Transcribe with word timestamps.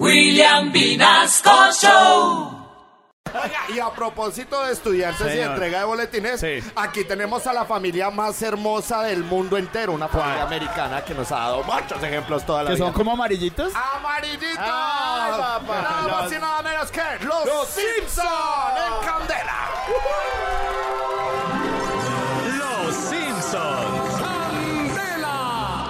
William 0.00 0.72
Vinasco 0.72 1.50
Show. 1.72 2.50
Y 3.74 3.78
a 3.80 3.90
propósito 3.90 4.64
de 4.64 4.72
estudiantes 4.72 5.34
y 5.34 5.40
entrega 5.40 5.78
de 5.80 5.84
boletines, 5.84 6.40
Sí. 6.40 6.60
aquí 6.76 7.04
tenemos 7.04 7.46
a 7.46 7.52
la 7.52 7.64
familia 7.64 8.10
más 8.10 8.40
hermosa 8.42 9.02
del 9.02 9.24
mundo 9.24 9.56
entero, 9.56 9.92
una 9.92 10.06
familia 10.08 10.44
americana 10.44 11.02
que 11.04 11.14
nos 11.14 11.32
ha 11.32 11.36
dado 11.38 11.64
muchos 11.64 12.00
ejemplos 12.02 12.44
toda 12.46 12.62
la 12.62 12.70
¿Que 12.70 12.76
vida. 12.76 12.84
son 12.86 12.92
como 12.94 13.12
amarillitos? 13.12 13.72
¡Amarillitos! 13.74 14.58
Ay, 14.58 15.32
papá. 15.32 15.82
Nada 15.82 16.02
más 16.08 16.22
Los- 16.24 16.32
y 16.32 16.38
nada 16.38 16.62
menos 16.62 16.90
que 16.92 17.00
los, 17.24 17.46
Los 17.46 17.68
Simpson 17.68 18.26
en 18.76 19.06
Candela. 19.06 19.68
Los 22.58 22.94
Simpsons. 22.94 24.20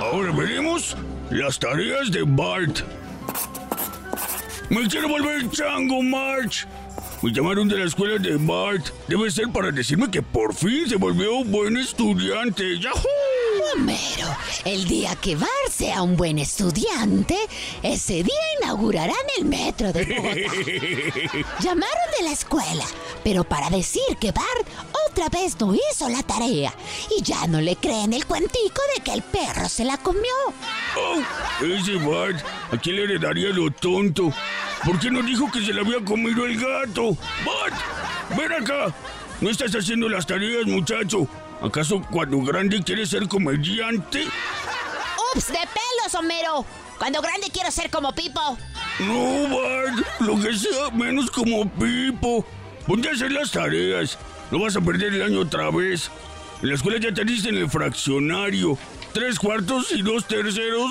Ahora 0.00 0.32
veremos 0.32 0.96
las 1.30 1.58
tareas 1.58 2.10
de 2.10 2.22
Bart. 2.24 2.78
Me 4.70 4.88
quiero 4.88 5.08
volver 5.08 5.50
chango, 5.50 6.02
March. 6.02 6.66
Me 7.22 7.32
llamaron 7.32 7.68
de 7.68 7.78
la 7.78 7.84
escuela 7.86 8.18
de 8.18 8.36
Bart. 8.36 8.86
Debe 9.08 9.30
ser 9.30 9.48
para 9.50 9.70
decirme 9.70 10.10
que 10.10 10.20
por 10.22 10.54
fin 10.54 10.88
se 10.88 10.96
volvió 10.96 11.36
un 11.36 11.50
buen 11.50 11.76
estudiante. 11.76 12.78
¡Yahoo! 12.78 13.00
Homero, 13.74 14.28
el 14.64 14.84
día 14.86 15.16
que 15.16 15.34
Bart 15.34 15.50
sea 15.70 16.02
un 16.02 16.16
buen 16.16 16.38
estudiante, 16.38 17.36
ese 17.82 18.22
día 18.22 18.34
inaugurarán 18.60 19.16
el 19.38 19.46
metro 19.46 19.92
de 19.92 20.04
Bogotá. 21.32 21.56
Llamaron 21.60 22.10
de 22.18 22.24
la 22.24 22.32
escuela, 22.32 22.84
pero 23.24 23.42
para 23.44 23.70
decir 23.70 24.02
que 24.20 24.32
Bart 24.32 24.68
otra 25.10 25.28
vez 25.28 25.58
no 25.58 25.74
hizo 25.74 26.08
la 26.08 26.22
tarea 26.22 26.74
y 27.16 27.22
ya 27.22 27.46
no 27.46 27.60
le 27.60 27.76
creen 27.76 28.12
el 28.12 28.26
cuentico 28.26 28.82
de 28.94 29.02
que 29.02 29.12
el 29.12 29.22
perro 29.22 29.68
se 29.68 29.84
la 29.84 29.96
comió. 29.96 30.22
Oh, 30.96 31.64
ese 31.64 31.96
Bart, 31.96 32.44
¿a 32.70 32.76
quién 32.76 32.96
le 32.96 33.04
heredaría 33.04 33.48
lo 33.48 33.70
tonto? 33.70 34.30
¿Por 34.84 34.98
qué 34.98 35.10
no 35.10 35.22
dijo 35.22 35.50
que 35.50 35.64
se 35.64 35.72
le 35.72 35.80
había 35.80 36.04
comido 36.04 36.44
el 36.44 36.60
gato? 36.60 37.16
Bart, 37.44 37.74
ven 38.36 38.52
acá. 38.52 38.94
¿No 39.40 39.50
estás 39.50 39.74
haciendo 39.74 40.08
las 40.08 40.26
tareas, 40.26 40.66
muchacho? 40.66 41.26
¿Acaso 41.62 42.02
cuando 42.10 42.40
grande 42.42 42.82
quieres 42.82 43.10
ser 43.10 43.26
comediante? 43.28 44.26
¡Ups, 45.34 45.48
de 45.48 45.54
pelos, 45.54 46.14
Homero! 46.18 46.66
Cuando 46.98 47.20
grande 47.22 47.48
quiero 47.52 47.70
ser 47.70 47.90
como 47.90 48.14
Pipo. 48.14 48.58
No, 49.00 49.48
Bart, 49.48 50.06
lo 50.20 50.40
que 50.40 50.54
sea 50.56 50.90
menos 50.92 51.30
como 51.30 51.68
Pipo. 51.70 52.44
Ponte 52.86 53.08
a 53.08 53.12
hacer 53.12 53.32
las 53.32 53.50
tareas. 53.50 54.18
No 54.50 54.60
vas 54.60 54.76
a 54.76 54.80
perder 54.80 55.14
el 55.14 55.22
año 55.22 55.40
otra 55.40 55.70
vez. 55.70 56.10
En 56.62 56.68
la 56.68 56.74
escuela 56.74 56.98
ya 56.98 57.12
te 57.12 57.24
dicen 57.24 57.56
el 57.56 57.68
fraccionario. 57.68 58.78
Tres 59.12 59.38
cuartos 59.38 59.92
y 59.92 60.02
dos 60.02 60.26
terceros. 60.26 60.90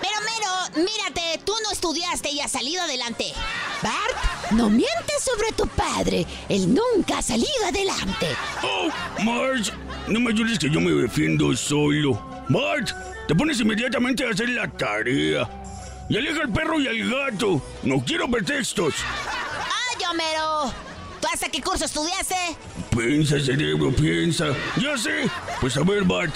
Pero 0.00 0.12
Homero, 0.18 0.88
mírate, 0.90 1.40
tú 1.44 1.52
estudiaste 1.86 2.30
y 2.30 2.40
has 2.40 2.50
salido 2.50 2.82
adelante. 2.82 3.32
Bart, 3.80 4.50
no 4.50 4.68
mientes 4.68 5.22
sobre 5.22 5.52
tu 5.52 5.68
padre. 5.68 6.26
Él 6.48 6.74
nunca 6.74 7.18
ha 7.18 7.22
salido 7.22 7.48
adelante. 7.64 8.26
Oh, 8.64 8.88
Marge, 9.22 9.70
no 10.08 10.18
me 10.18 10.30
ayudes 10.32 10.58
que 10.58 10.68
yo 10.68 10.80
me 10.80 10.90
defiendo 10.90 11.54
solo. 11.56 12.20
Bart, 12.48 12.90
te 13.28 13.34
pones 13.36 13.60
inmediatamente 13.60 14.26
a 14.26 14.30
hacer 14.30 14.48
la 14.48 14.68
tarea. 14.68 15.48
Y 16.08 16.16
aleja 16.16 16.42
al 16.42 16.52
perro 16.52 16.80
y 16.80 16.88
al 16.88 17.08
gato. 17.08 17.62
No 17.84 18.04
quiero 18.04 18.28
pretextos. 18.28 18.94
¡Ay, 19.64 20.04
Homero! 20.10 20.72
¿Tú 21.20 21.28
hasta 21.32 21.48
qué 21.48 21.62
curso 21.62 21.84
estudiaste? 21.84 22.34
Piensa, 22.90 23.38
cerebro, 23.38 23.92
piensa. 23.92 24.46
Ya 24.76 24.98
sé. 24.98 25.30
Pues 25.60 25.76
a 25.76 25.84
ver, 25.84 26.02
Bart. 26.02 26.34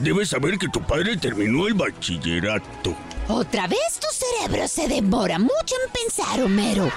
Debes 0.00 0.30
saber 0.30 0.58
que 0.58 0.68
tu 0.68 0.80
padre 0.80 1.16
terminó 1.16 1.66
el 1.66 1.74
bachillerato. 1.74 2.96
Otra 3.28 3.66
vez 3.66 4.00
tu 4.00 4.06
cerebro 4.10 4.68
se 4.68 4.86
demora 4.88 5.38
mucho 5.38 5.74
en 5.84 5.92
pensar, 5.92 6.42
Homero. 6.42 6.90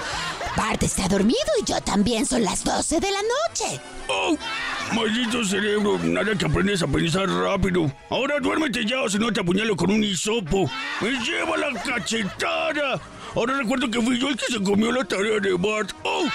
Bart 0.57 0.81
está 0.81 1.07
dormido 1.07 1.39
y 1.61 1.65
yo 1.65 1.79
también 1.81 2.25
son 2.25 2.43
las 2.43 2.63
12 2.63 2.99
de 2.99 3.11
la 3.11 3.19
noche. 3.21 3.79
¡Oh! 4.07 4.35
Maldito 4.93 5.43
cerebro, 5.43 5.99
nada 5.99 6.35
que 6.35 6.45
aprendes 6.45 6.81
a 6.81 6.87
pensar 6.87 7.29
rápido. 7.29 7.91
Ahora 8.09 8.39
duérmete 8.39 8.85
ya 8.85 9.01
o 9.01 9.09
si 9.09 9.19
no 9.19 9.31
te 9.31 9.41
apuñalo 9.41 9.75
con 9.75 9.91
un 9.91 10.03
hisopo. 10.03 10.69
¡Me 11.01 11.11
lleva 11.23 11.57
la 11.57 11.79
cachetada! 11.81 12.99
Ahora 13.35 13.57
recuerdo 13.57 13.91
que 13.91 14.01
fui 14.01 14.19
yo 14.19 14.29
el 14.29 14.37
que 14.37 14.45
se 14.47 14.63
comió 14.63 14.91
la 14.91 15.03
tarea 15.03 15.39
de 15.39 15.53
Bart. 15.53 15.91
¡Oh! 16.03 16.25